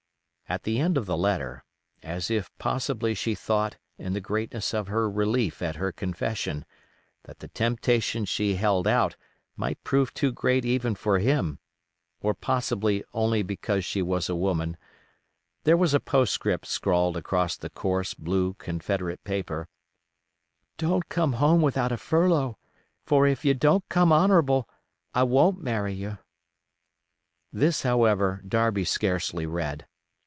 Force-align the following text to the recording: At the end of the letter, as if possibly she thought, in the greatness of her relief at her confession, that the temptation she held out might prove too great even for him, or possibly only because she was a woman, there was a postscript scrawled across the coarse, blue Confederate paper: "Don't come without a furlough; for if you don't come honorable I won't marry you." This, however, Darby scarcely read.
At 0.49 0.63
the 0.63 0.79
end 0.81 0.97
of 0.97 1.05
the 1.05 1.15
letter, 1.15 1.63
as 2.03 2.29
if 2.29 2.51
possibly 2.57 3.13
she 3.13 3.35
thought, 3.35 3.77
in 3.97 4.11
the 4.11 4.19
greatness 4.19 4.73
of 4.73 4.89
her 4.89 5.09
relief 5.09 5.61
at 5.61 5.77
her 5.77 5.93
confession, 5.93 6.65
that 7.23 7.39
the 7.39 7.47
temptation 7.47 8.25
she 8.25 8.55
held 8.55 8.85
out 8.85 9.15
might 9.55 9.81
prove 9.85 10.13
too 10.13 10.33
great 10.33 10.65
even 10.65 10.93
for 10.93 11.19
him, 11.19 11.59
or 12.19 12.33
possibly 12.33 13.01
only 13.13 13.43
because 13.43 13.85
she 13.85 14.01
was 14.01 14.27
a 14.27 14.35
woman, 14.35 14.75
there 15.63 15.77
was 15.77 15.93
a 15.93 16.01
postscript 16.01 16.65
scrawled 16.65 17.15
across 17.15 17.55
the 17.55 17.69
coarse, 17.69 18.13
blue 18.13 18.53
Confederate 18.55 19.23
paper: 19.23 19.69
"Don't 20.77 21.07
come 21.07 21.61
without 21.61 21.93
a 21.93 21.97
furlough; 21.97 22.57
for 23.05 23.25
if 23.25 23.45
you 23.45 23.53
don't 23.53 23.87
come 23.87 24.11
honorable 24.11 24.67
I 25.13 25.23
won't 25.23 25.63
marry 25.63 25.93
you." 25.93 26.17
This, 27.53 27.83
however, 27.83 28.43
Darby 28.45 28.83
scarcely 28.83 29.45
read. 29.45 29.85